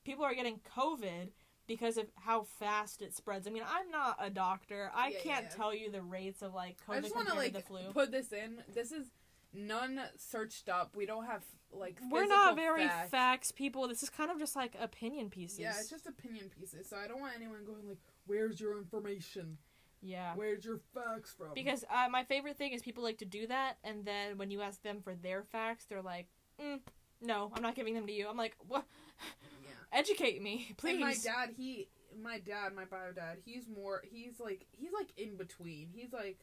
[0.06, 1.30] People are getting COVID
[1.72, 3.48] because of how fast it spreads.
[3.48, 4.92] I mean, I'm not a doctor.
[4.94, 5.56] I Yeah, can't yeah.
[5.56, 7.80] tell you the rates of like COVID I just want to like flu.
[7.94, 8.62] put this in.
[8.74, 9.08] This is
[9.54, 10.96] none searched up.
[10.96, 13.10] We don't have like We're not very facts.
[13.12, 13.88] facts people.
[13.88, 15.60] This is kind of just like opinion pieces.
[15.60, 16.88] Yeah, it's just opinion pieces.
[16.90, 19.58] So I don't want anyone going like, "Where's your information?
[20.02, 20.34] yeah.
[20.36, 23.78] Where's your facts from?" Because uh, my favorite thing is people like to do that,
[23.86, 26.28] and then when you ask them for their facts, they're like,
[26.62, 26.80] mm,
[27.22, 28.84] "No, I'm not giving them to you." I'm like, "What?
[29.92, 30.00] yeah.
[30.00, 31.88] Educate me, please." And my dad, he,
[32.22, 34.02] my dad, my bio dad, he's more.
[34.10, 35.90] He's like, he's like in between.
[35.94, 36.40] He's like,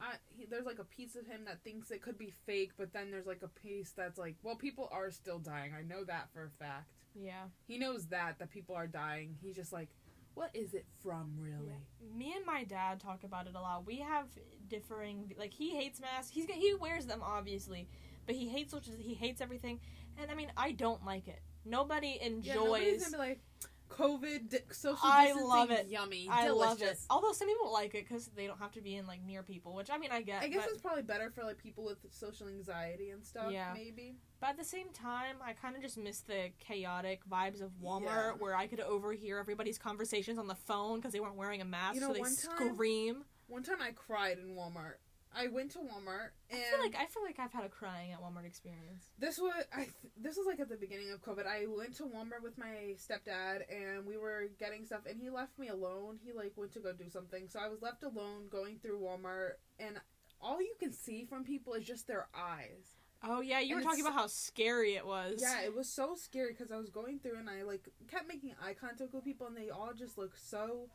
[0.00, 0.14] I.
[0.28, 3.10] He, there's like a piece of him that thinks it could be fake, but then
[3.10, 5.72] there's like a piece that's like, well, people are still dying.
[5.78, 6.90] I know that for a fact.
[7.14, 7.44] yeah.
[7.66, 9.36] He knows that that people are dying.
[9.40, 9.88] He's just like,
[10.34, 11.72] what is it from, really?
[12.14, 13.86] Me and my dad talk about it a lot.
[13.86, 14.26] We have
[14.68, 16.30] differing like he hates masks.
[16.30, 17.88] He's he wears them obviously,
[18.26, 19.80] but he hates he hates everything.
[20.20, 21.40] And I mean, I don't like it.
[21.66, 22.46] Nobody enjoys.
[22.46, 23.40] Yeah, nobody's gonna be like,
[23.88, 25.86] COVID di- social I love it.
[25.88, 26.28] Yummy.
[26.30, 26.80] I delicious.
[26.80, 26.98] love it.
[27.08, 29.74] Although some people like it because they don't have to be in like near people,
[29.74, 30.42] which I mean I get.
[30.42, 33.52] I guess but, it's probably better for like people with social anxiety and stuff.
[33.52, 33.70] Yeah.
[33.74, 34.16] Maybe.
[34.40, 38.02] but at the same time, I kind of just miss the chaotic vibes of Walmart,
[38.04, 38.30] Yeah.
[38.38, 41.94] where I could overhear everybody's conversations on the phone because they weren't wearing a mask,
[41.94, 43.24] You know, so they one time- scream.
[43.48, 44.94] One time I cried in Walmart.
[45.38, 48.12] I went to Walmart and I feel like I feel like I've had a crying
[48.12, 49.10] at Walmart experience.
[49.18, 51.46] this was I th- this was like at the beginning of COVID.
[51.46, 55.58] I went to Walmart with my stepdad and we were getting stuff and he left
[55.58, 56.18] me alone.
[56.24, 57.48] He like went to go do something.
[57.48, 60.00] So I was left alone going through Walmart and
[60.40, 62.96] all you can see from people is just their eyes.
[63.22, 65.38] Oh yeah, you And were talking about how scary it was.
[65.40, 68.54] Yeah, it was so scary because I was going through and I like kept making
[68.62, 70.88] eye contact with people and they all just look so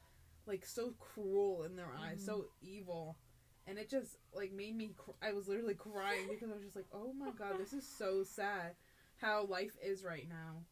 [0.47, 2.25] like so cruel in their eyes, Mhm.
[2.25, 3.17] so evil.
[3.67, 4.91] And it just like made me.
[4.97, 7.87] Cr- I was literally crying because I was just like, oh my god, this is
[7.87, 8.75] so sad
[9.17, 10.63] how life is right now.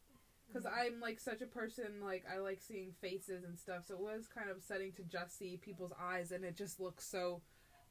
[0.48, 3.86] Because I'm like such a person, like I like seeing faces and stuff.
[3.88, 7.06] So it was kind of upsetting to just see people's eyes, and it just looks
[7.06, 7.42] so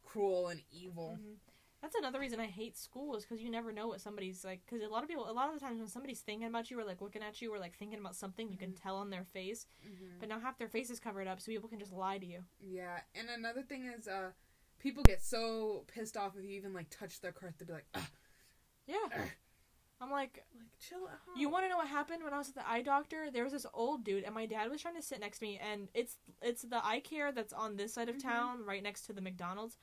[0.05, 1.19] cruel and evil.
[1.21, 1.37] Mhm.
[1.81, 4.63] That's another reason I hate school is because you never know what somebody's like.
[4.67, 6.81] Because a lot of people, a lot of the times when somebody's thinking about you
[6.81, 9.23] or like looking at you or like thinking about something, you can tell on their
[9.23, 9.67] face.
[9.87, 10.19] Mm-hmm.
[10.19, 12.43] But now half their face is covered up, so people can just lie to you.
[12.61, 14.31] Yeah, and another thing is, uh,
[14.79, 17.53] people get so pissed off if you even like touch their car.
[17.59, 18.03] They'll be like, Ugh.
[18.87, 18.97] Yeah.
[19.15, 19.29] Ugh.
[20.01, 21.19] I'm like, like chill out.
[21.37, 23.31] you want to know what happened when I was at the eye doctor?
[23.33, 25.59] There was this old dude, and my dad was trying to sit next to me,
[25.61, 28.23] and it's it's the eye care that's on this side of Mhm.
[28.23, 29.77] town, right next to the McDonald's.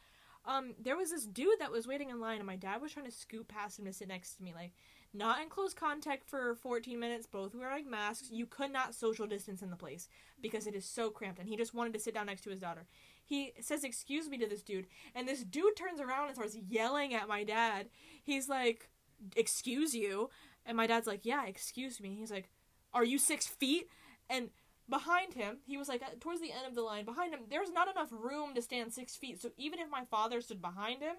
[0.45, 3.07] Um, there was this dude that was waiting in line, and my dad was trying
[3.07, 4.71] to scoot past him to sit next to me, like
[5.11, 8.29] not in close contact for 14 minutes, both wearing masks.
[8.31, 10.07] You could not social distance in the place
[10.39, 12.59] because it is so cramped, and he just wanted to sit down next to his
[12.61, 12.85] daughter.
[13.25, 17.13] He says, "Excuse me" to this dude, and this dude turns around and starts yelling
[17.13, 17.89] at my dad.
[18.23, 18.89] He's like,
[19.35, 20.29] "Excuse you,"
[20.65, 22.49] and my dad's like, "Yeah, excuse me." He's like,
[22.93, 23.89] "Are you six feet?"
[24.29, 24.51] And
[24.89, 27.05] behind him, he was like uh, towards the end of the line.
[27.05, 29.41] Behind him, there's not enough room to stand six feet.
[29.41, 31.15] So even if my father stood behind him,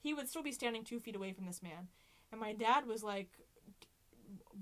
[0.00, 1.88] he would still be standing two feet away from this man.
[2.30, 3.28] And my dad was like,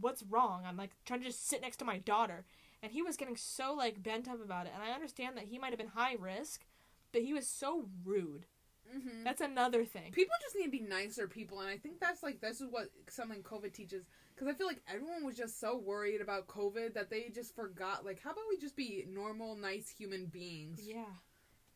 [0.01, 2.45] "What's wrong?" I'm like trying to just sit next to my daughter,
[2.83, 4.73] and he was getting so like bent up about it.
[4.75, 6.65] And I understand that he might have been high risk,
[7.13, 8.47] but he was so rude.
[8.95, 9.25] Mm-hmm.
[9.25, 10.11] That's another thing.
[10.13, 12.91] People just need to be nicer people, and I think that's like this is what
[13.09, 14.05] something COVID teaches.
[14.35, 18.05] Because I feel like everyone was just so worried about COVID that they just forgot.
[18.05, 20.81] Like, how about we just be normal, nice human beings?
[20.83, 21.05] Yeah.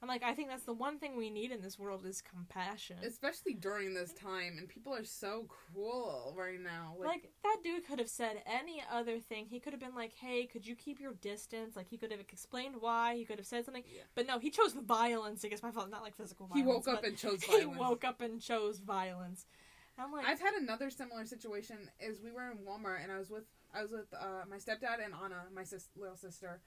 [0.04, 2.96] I'm like, I think that's the one thing we need in this world is compassion.
[3.02, 6.94] Especially during this time, and people are so cruel right now.
[6.98, 9.46] Like, Like, that dude could have said any other thing.
[9.46, 12.20] He could have been like, "Hey, could you keep your distance?" Like he could have
[12.20, 13.16] explained why.
[13.16, 13.82] He could have said something.
[13.86, 14.02] Yeah.
[14.14, 15.88] But no, he chose violence against my fault.
[15.88, 17.78] Not like physical he woke up and chose he violence.
[17.80, 19.46] woke up and chose violence.
[19.98, 21.76] I'm like, I've had another similar situation.
[21.98, 25.02] Is we were in Walmart and I was with I was with uh, my stepdad
[25.02, 26.60] and Anna, my sis- little sister,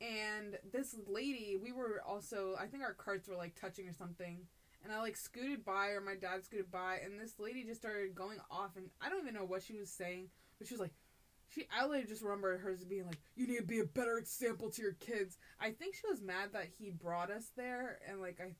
[0.00, 1.56] and this lady.
[1.60, 4.40] We were also I think our carts were like touching or something,
[4.84, 8.14] and I like scooted by or my dad scooted by, and this lady just started
[8.14, 10.92] going off, and I don't even know what she was saying, but she was like.
[11.50, 14.68] She, I literally just remember hers being like, "You need to be a better example
[14.68, 18.38] to your kids." I think she was mad that he brought us there, and like
[18.38, 18.54] I,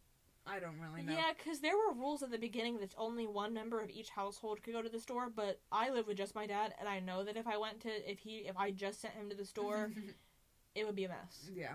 [0.51, 1.13] I don't really know.
[1.13, 4.63] yeah, because there were rules at the beginning that only one member of each household
[4.63, 5.29] could go to the store.
[5.29, 8.11] But I live with just my dad, and I know that if I went to,
[8.11, 9.91] if he, if I just sent him to the store,
[10.79, 11.51] it would be a mess.
[11.55, 11.75] yeah.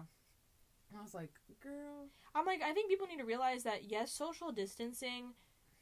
[0.97, 4.51] I was like, "Girl." I'm like, I think people need to realize that yes, social
[4.51, 5.33] distancing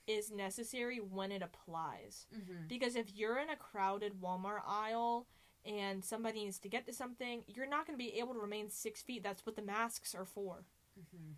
[0.07, 2.27] is necessary when it applies.
[2.34, 2.67] Mm-hmm.
[2.67, 5.27] Because if you're in a crowded Walmart aisle
[5.65, 8.69] and somebody needs to get to something, you're not going to be able to remain
[8.69, 9.23] six feet.
[9.23, 10.63] That's what the masks are for.
[10.99, 11.34] Mm-hmm.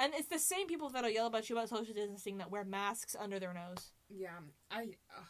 [0.00, 3.16] And it's the same people that'll yell about you about social distancing that wear masks
[3.18, 3.92] under their nose.
[4.08, 4.38] Yeah,
[4.70, 4.82] I.
[5.14, 5.22] Uh,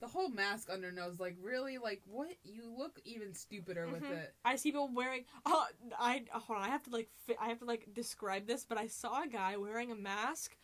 [0.00, 2.30] the whole mask under nose, like really, like what?
[2.44, 4.12] You look even stupider with Mhm.
[4.18, 4.34] it.
[4.44, 5.24] I see people wearing.
[5.44, 5.66] Oh,
[5.98, 6.64] I hold on.
[6.64, 7.10] I have to like.
[7.26, 8.64] Fi- I have to like describe this.
[8.64, 10.56] But I saw a guy wearing a mask,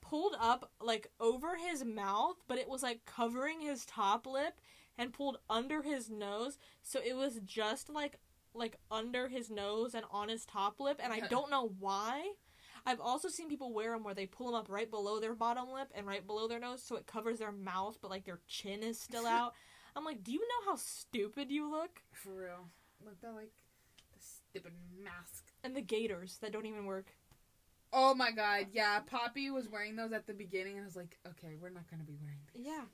[0.00, 4.60] pulled up like over his mouth, but it was like covering his top lip
[4.98, 8.16] and pulled under his nose, so it was just like
[8.54, 12.32] like under his nose and on his top lip, and I don't know why.
[12.84, 15.70] I've also seen people wear them where they pull them up right below their bottom
[15.72, 18.82] lip and right below their nose, so it covers their mouth, but like their chin
[18.82, 19.54] is still out.
[19.94, 22.02] I'm like, do you know how stupid you look?
[22.12, 22.68] For real.
[23.04, 23.52] Look, that like
[24.12, 25.44] the stupid mask.
[25.62, 27.06] And the gaiters that don't even work.
[27.92, 29.00] Oh my god, yeah.
[29.00, 32.04] Poppy was wearing those at the beginning, and I was like, okay, we're not gonna
[32.04, 32.66] be wearing these.
[32.66, 32.84] Yeah.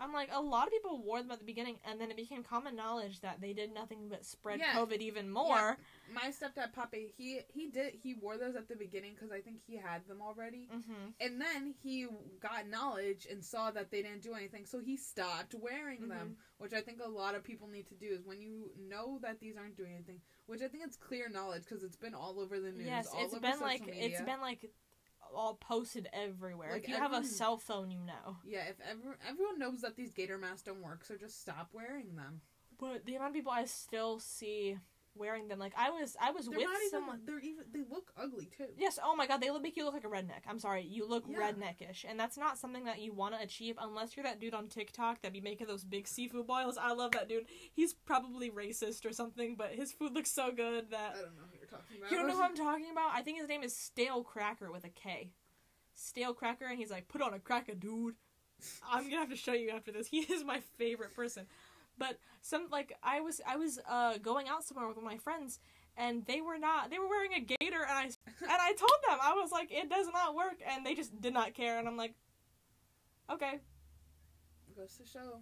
[0.00, 2.42] I'm like, a lot of people wore them at the beginning, and then it became
[2.44, 4.74] common knowledge that they did nothing but spread Yeah.
[4.74, 5.76] COVID even more.
[6.14, 9.58] My stepdad Poppy, he he did he wore those at the beginning because I think
[9.66, 11.10] he had them already, Mm-hmm.
[11.20, 12.06] and then he
[12.40, 16.36] got knowledge and saw that they didn't do anything, so he stopped wearing them.
[16.58, 19.38] Which I think a lot of people need to do is when you know that
[19.40, 20.20] these aren't doing anything.
[20.46, 22.86] Which I think it's clear knowledge because it's been all over the news.
[22.86, 24.02] Yes, all it's over been like media.
[24.06, 24.70] it's been like
[25.34, 26.70] all posted everywhere.
[26.72, 28.36] Like, if you have a cell phone, you know.
[28.44, 32.16] Yeah, if ever, everyone knows that these gaiter masks don't work, so just stop wearing
[32.16, 32.40] them.
[32.78, 34.78] But the amount of people I still see
[35.14, 37.16] wearing them, like I was, I was They're with someone.
[37.16, 37.26] even.
[37.26, 37.64] They're even.
[37.72, 38.66] They look ugly too.
[38.78, 39.00] Yes.
[39.02, 40.42] Oh my God, they make you look like a redneck.
[40.48, 41.50] I'm sorry, you look Yeah.
[41.50, 44.68] redneckish, and that's not something that you want to achieve unless you're that dude on
[44.68, 46.78] TikTok that be making those big seafood boils.
[46.78, 47.46] I love that dude.
[47.72, 51.42] He's probably racist or something, but his food looks so good that I don't know
[51.70, 52.10] talking about.
[52.10, 53.10] you don't know who I'm talking about.
[53.14, 55.30] I think his name is Stalekracker with a K.
[55.96, 58.14] Stalekracker, and he's like, put on a cracker, dude.
[58.90, 60.08] I'm gonna have to show you after this.
[60.08, 61.46] He is my favorite person.
[61.96, 65.58] But some like I was I was uh going out somewhere with my friends
[65.96, 66.90] and they were not.
[66.90, 68.12] They were wearing a gaiter, and I and
[68.50, 71.54] I told them I was like, it does not work, and they just did not
[71.54, 72.14] care, and I'm like,
[73.32, 73.58] okay.
[74.76, 75.40] Goes to show.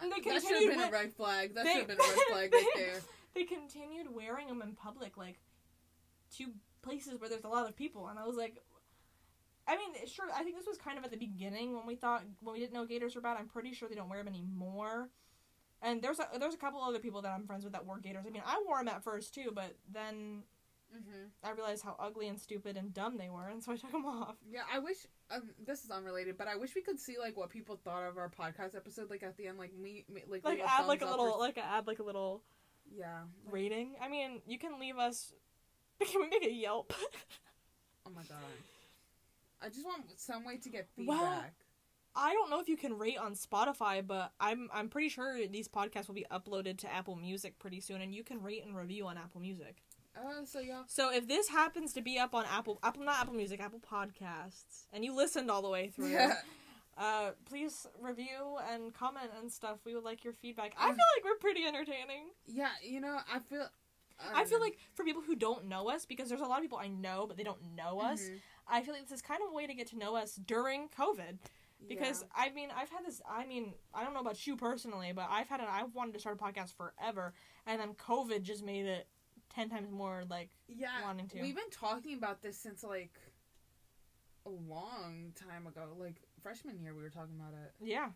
[0.00, 0.70] And they That should have continued.
[0.78, 1.54] been a red flag.
[1.54, 3.00] That should have been a red flag right there.
[3.34, 5.38] they continued wearing them in public, like
[6.38, 6.46] to
[6.82, 8.56] places where there's a lot of people, and I was like.
[9.68, 10.24] I mean, sure.
[10.34, 12.72] I think this was kind of at the beginning when we thought when we didn't
[12.72, 13.36] know gaiters were bad.
[13.38, 15.10] I'm pretty sure they don't wear them anymore.
[15.80, 18.24] And there's a there's a couple other people that I'm friends with that wore gaiters.
[18.26, 20.42] I mean, I wore them at first too, but then
[20.92, 23.92] hmm I realized how ugly and stupid and dumb they were, and so I took
[23.92, 24.34] them off.
[24.50, 27.50] Yeah, I wish um, this is unrelated, but I wish we could see like what
[27.50, 29.08] people thought of our podcast episode.
[29.08, 31.58] Like at the end, like me, me like Like add like a little or- like
[31.58, 32.42] add like a little
[32.92, 33.20] yeah.
[33.44, 33.92] like- rating.
[34.02, 35.32] I mean, you can leave us.
[36.00, 36.92] Can we make a Yelp?
[38.06, 38.38] oh my god.
[39.62, 41.18] I just want some way to get feedback.
[41.18, 41.44] Well.
[42.16, 45.68] I don't know if you can rate on Spotify, but I'm I'm pretty sure these
[45.68, 49.06] podcasts will be uploaded to Apple Music pretty soon, and you can rate and review
[49.06, 49.76] on Apple Music.
[50.16, 50.82] Uh, so y'all.
[50.88, 54.86] So if this happens to be up on Apple Apple not Apple Music Apple Podcasts,
[54.92, 56.18] and you listened all the way through,
[56.98, 59.78] uh, please review and comment and stuff.
[59.84, 60.74] We would like your feedback.
[60.76, 62.30] I feel like we're pretty entertaining.
[62.46, 63.68] yeah, you know, I feel.
[64.34, 66.78] I feel like for people who don't know us, because there's a lot of people
[66.78, 68.22] I know but they don't know us.
[68.22, 68.40] Mhm.
[68.68, 70.88] I feel like this is kind of a way to get to know us during
[70.90, 71.38] COVID.
[71.88, 72.28] Because Yeah.
[72.34, 73.22] I mean, I've had this.
[73.26, 75.66] I mean, I don't know about you personally, but I've had an.
[75.68, 77.32] I've wanted to start a podcast forever,
[77.66, 79.08] and then COVID just made it
[79.48, 81.40] ten times more like yeah, wanting to.
[81.40, 83.18] we've been talking about this since like
[84.46, 85.96] a long time ago.
[85.98, 87.72] Like freshman year, we were talking about it.
[87.80, 88.10] yeah.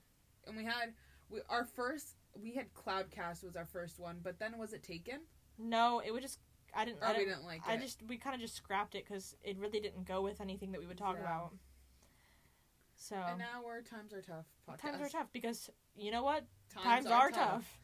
[0.47, 0.93] and we had
[1.31, 5.21] we our first we had Cloudcast was our first one, but then was it taken?
[5.59, 6.38] No, it would just.
[6.77, 7.03] I didn't.
[7.03, 7.35] Or I oh, we didn't.
[7.37, 7.81] didn't like I it.
[7.81, 10.81] just we kind of just scrapped it because it really didn't go with anything that
[10.81, 11.23] we would talk Yeah.
[11.23, 11.53] about.
[12.97, 14.47] So and now we're times are tough.
[14.69, 14.79] Podcast.
[14.81, 16.45] times are tough because you know what?
[16.73, 17.79] Times, Times, are tough,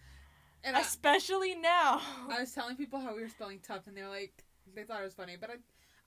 [0.65, 2.01] And I, especially now.
[2.29, 5.01] I was telling people how we were spelling tough, and they were like, they thought
[5.01, 5.55] it was funny, but I.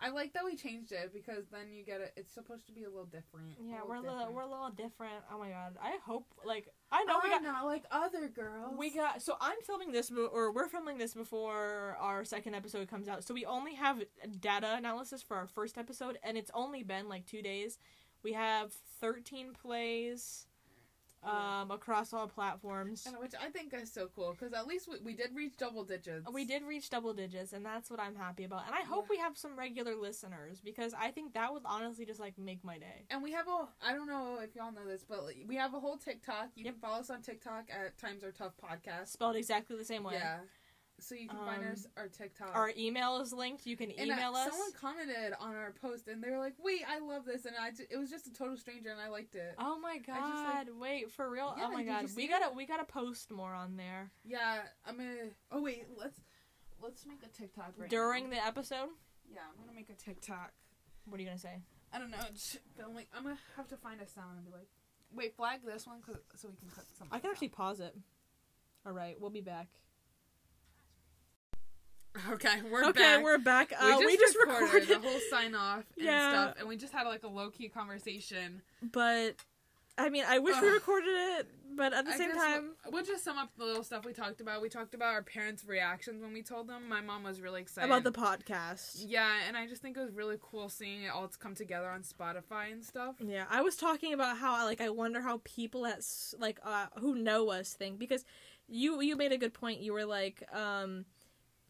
[0.04, 2.12] I like that we changed it because then you get it.
[2.18, 3.54] It's supposed to be a little different.
[3.62, 4.36] yeah, little we're a little different.
[4.36, 5.14] we're a little different.
[5.32, 5.76] Oh my god!
[5.82, 8.76] I hope like I know we I'm got not like other girls.
[8.78, 13.08] We got so I'm filming this or we're filming this before our second episode comes
[13.08, 13.24] out.
[13.24, 14.04] So we only have
[14.40, 17.78] data analysis for our first episode and it's only been like 2 days.
[18.24, 20.48] We have 13 plays
[21.26, 23.06] um across all platforms.
[23.06, 25.84] and which I think is so cool because at least we, we did reach double
[25.84, 26.28] digits.
[26.32, 28.66] We did reach double digits and that's what I'm happy about.
[28.66, 29.16] And I hope Yeah.
[29.16, 32.78] we have some regular listeners because I think that would honestly just like make my
[32.78, 33.06] day.
[33.10, 35.80] And we have a, I don't know if y'all know this, but we have a
[35.80, 36.50] whole TikTok.
[36.56, 36.74] You Yep.
[36.74, 39.08] can follow us on TikTok at Times Are Tough Podcast.
[39.10, 40.16] Spelled exactly the same way.
[40.16, 40.40] Yeah.
[41.04, 42.56] So you can find Um, us our TikTok.
[42.56, 43.66] Our email is linked.
[43.66, 44.50] You can and uh, email us.
[44.50, 47.72] Someone commented on our post, and they were like, "Wait, I love this," and I
[47.90, 49.56] it was just a total stranger, and I liked it.
[49.60, 50.68] Oh my just, like- god!
[50.80, 51.54] Wait for real?
[51.58, 52.08] Yeah, oh my god!
[52.16, 55.30] We gotta we gotta post more on there Yeah, I'm gonna.
[55.52, 56.22] Oh wait, let's
[56.82, 58.38] let's make a TikTok right during now.
[58.38, 58.90] the episode.
[59.32, 60.52] Yeah, I'm gonna make a TikTok.
[61.06, 61.62] What are you gonna say?
[61.92, 62.18] I don't know.
[62.34, 63.06] Just filming.
[63.14, 64.68] I'm gonna have to find a sound and be like,
[65.14, 67.94] "Wait, flag this one, cause, so we can cut some." I can actually pause it.
[68.86, 69.68] All right, we'll be back.
[72.32, 73.24] Okay, we're okay, back.
[73.24, 73.72] we're back.
[73.72, 76.30] we Uh, just, we just recorded, recorded, the whole sign off and Yeah.
[76.30, 78.62] stuff, and we just had like a low key conversation.
[78.82, 79.36] but
[79.98, 83.04] I mean, I wish we recorded it, but at the I same time, we'll, we'll
[83.04, 84.60] just sum up the little stuff we talked about.
[84.62, 86.90] We talked about our parents' reactions when we told them.
[86.90, 89.04] My mom was really excited about the podcast.
[89.08, 92.02] Yeah, and I just think it was really cool seeing it all come together on
[92.02, 93.16] Spotify and stuff.
[93.20, 96.02] Yeah, I was talking about how like I wonder how people at
[96.40, 98.26] like uh who know us think because
[98.68, 99.80] you you made a good point.
[99.82, 101.06] You were like, um,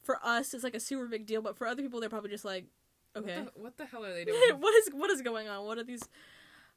[0.03, 2.45] for us it's like a super big deal, but for other people they're probably just
[2.45, 2.65] like,
[3.15, 4.39] okay, What the, what the hell are they doing?
[4.59, 5.65] what is what is going on?
[5.65, 6.07] What are these?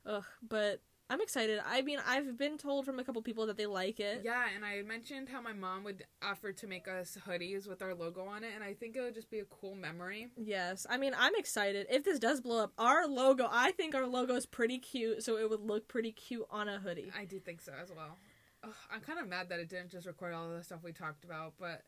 [0.07, 1.61] Ugh, but I'm excited.
[1.65, 4.23] I mean, I've been told from a couple people that they like it.
[4.25, 7.95] yeah, and I mentioned how my mom would offer to make us hoodies with our
[7.95, 10.29] logo on it, and I think it would just be a cool memory.
[10.37, 11.87] Yes, I mean, I'm excited.
[11.91, 15.39] If this does blow up, our logo, I think our logo is pretty cute, so
[15.39, 17.13] it would look pretty cute on a hoodie.
[17.17, 18.17] I do think so as well.
[18.65, 20.91] Ugh, I'm kind of mad that it didn't just record all of the stuff we
[20.93, 21.83] talked about, but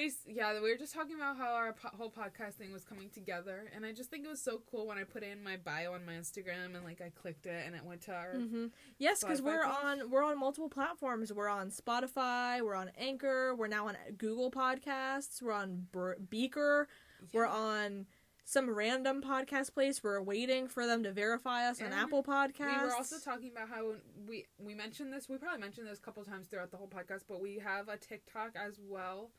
[0.00, 3.08] base yeah, we were just talking about how our po- whole podcast thing was coming
[3.10, 5.92] together, and I just think it was so cool when I put in my bio
[5.94, 8.66] on my Instagram and like I clicked it and it went to our hmm
[8.98, 9.74] Yes, because we're page?
[9.84, 11.32] on we're on multiple platforms.
[11.32, 12.60] We're on Spotify.
[12.62, 13.54] We're on Anchor.
[13.54, 15.42] We're now on Google Podcasts.
[15.42, 16.88] We're on Ber- Breaker.
[17.32, 18.06] We're on
[18.44, 20.02] some random podcast place.
[20.02, 22.80] We're waiting for them to verify us on Apple Podcasts.
[22.80, 23.92] We were also talking about how
[24.26, 25.28] we we mentioned this.
[25.28, 27.98] We probably mentioned this a couple times throughout the whole podcast, but we have a
[27.98, 29.30] TikTok as well.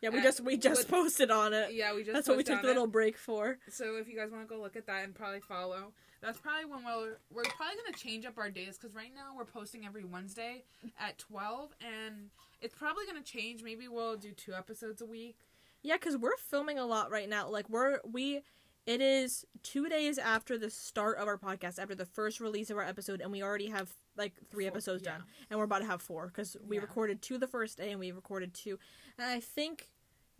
[0.00, 1.72] Yeah, we uh, just we just with- posted on it.
[1.74, 2.70] Yeah, we just That's what we took the it.
[2.70, 3.58] little break for.
[3.68, 6.64] So if you guys want to go look at that and probably follow, that's probably
[6.66, 10.04] when we're we're probably gonna change up our days because right now we're posting every
[10.04, 10.64] Wednesday
[10.98, 12.30] at twelve, and
[12.60, 13.62] it's probably gonna change.
[13.62, 15.38] Maybe we'll do two episodes a week.
[15.82, 17.48] Yeah, because we're filming a lot right now.
[17.48, 18.42] Like we're we,
[18.86, 22.76] it is two days after the start of our podcast, after the first release of
[22.76, 25.12] our episode, and we already have like three Four- episodes yeah.
[25.12, 26.82] done, and we're about to have four because we Yeah.
[26.82, 28.78] recorded two the first day and we recorded two,
[29.16, 29.90] and I think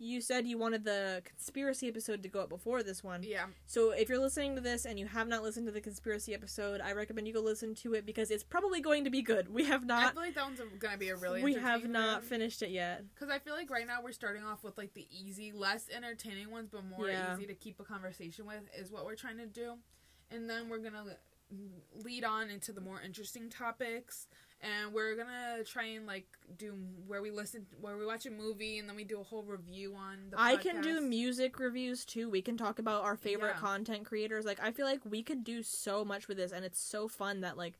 [0.01, 3.21] you said you wanted the conspiracy episode to go up before this one.
[3.21, 3.47] Yeah.
[3.65, 6.79] So if you're listening to this and you have not listened to the conspiracy episode,
[6.79, 9.49] I recommend you go listen to it because it's probably going to be good.
[9.53, 10.11] We have not.
[10.11, 11.43] I feel like that one's gonna be a really.
[11.43, 13.03] we have not finished it yet.
[13.13, 16.49] Because I feel like right now we're starting off with like the easy, less entertaining
[16.49, 17.35] ones, but more Yeah.
[17.35, 19.79] easy to keep a conversation with is what we're trying to do.
[20.31, 21.17] And then we're gonna
[22.03, 24.27] lead on into the more interesting topics,
[24.61, 26.27] and we're gonna try and like
[26.57, 26.75] do
[27.07, 29.95] where we listen, where we watch a movie, and then we do a whole review
[29.95, 30.39] on the.
[30.39, 32.29] I can do music reviews too.
[32.29, 33.59] We can talk about our favorite Yeah.
[33.59, 34.45] content creators.
[34.45, 37.41] Like I feel like we could do so much with this and it's so fun
[37.41, 37.79] that like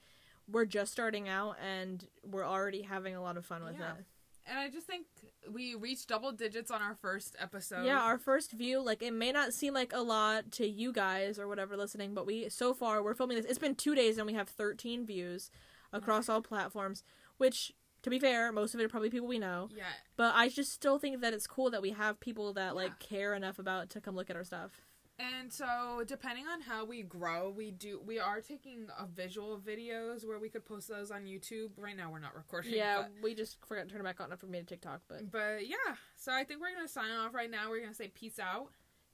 [0.51, 3.93] we're just starting out and we're already having a lot of fun with Yeah.
[3.97, 4.05] it.
[4.45, 5.05] And I just think
[5.51, 7.85] we reached double digits on our first episode.
[7.85, 11.37] yeah, our first view, like it may not seem like a lot to you guys
[11.39, 13.45] or whatever listening, but we so far we're filming this.
[13.45, 15.51] It's been two days and we have 13 views
[15.93, 17.03] across all platforms,
[17.37, 19.69] which to be fair, most of it are probably people we know.
[19.75, 19.83] Yeah.
[20.15, 22.71] But I just still think that it's cool that we have people that Yeah.
[22.71, 24.71] like care enough about to come look at our stuff.
[25.19, 30.25] And so, depending on how we grow, we do we are taking a visual videos
[30.25, 31.71] where we could post those on YouTube.
[31.77, 32.73] Right now, we're not recording.
[32.73, 35.01] Yeah, but, we just forgot to turn it back on after we made a TikTok,
[35.09, 35.95] but but yeah.
[36.15, 37.69] So I think we're gonna sign off right now.
[37.69, 38.69] We're gonna say peace out.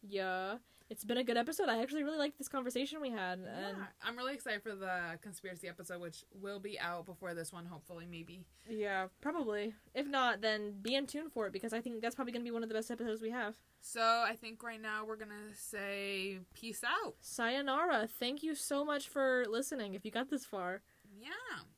[0.07, 0.57] yeah,
[0.89, 1.67] it's been a good episode.
[1.67, 5.17] I actually really liked this conversation we had, and yeah, I'm really excited for the
[5.21, 7.65] conspiracy episode, which will be out before this one.
[7.65, 8.45] Hopefully, maybe.
[8.69, 9.73] yeah, probably.
[9.93, 12.51] If not, then be in tune for it because I think that's probably gonna be
[12.51, 13.55] one of the best episodes we have.
[13.81, 17.15] So I think right now we're gonna say peace out.
[17.21, 18.07] Sayonara.
[18.07, 19.93] Thank you so much for listening.
[19.93, 20.81] If you got this far,
[21.19, 21.29] Yeah.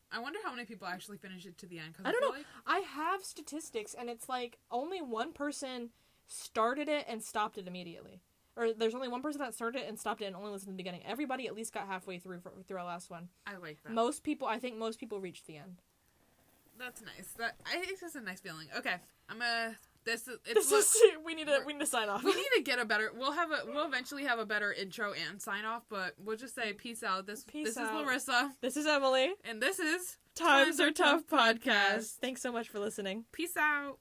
[0.09, 1.93] I wonder how many people actually finish it to the end.
[1.95, 2.29] Cause I don't know.
[2.37, 5.89] Like, I have statistics, and it's like only one person
[6.27, 8.21] started it and stopped it immediately.
[8.57, 10.71] Or there's only one person that started it and stopped it and only listened to
[10.73, 11.01] the beginning.
[11.07, 13.29] Everybody at least got halfway through for, through our last one.
[13.45, 13.93] I like that.
[13.93, 15.75] Most people, I think, most people reached the end.
[16.79, 17.29] That's nice.
[17.37, 18.67] That I think that's a nice feeling.
[18.77, 18.95] Okay,
[19.29, 19.75] I'm gonna.
[20.05, 20.37] This is.
[20.45, 20.95] This It's what- is
[21.25, 22.23] we need to we need to sign off.
[22.23, 25.11] we need to get a better we'll have a we'll eventually have a better intro
[25.27, 27.99] and sign off but we'll just say peace out this Peace this out.
[27.99, 29.33] is larissa This is Emily.
[29.43, 32.13] and this is Times Are Tough podcast.
[32.21, 33.25] Thanks so much for listening.
[33.33, 33.97] peace out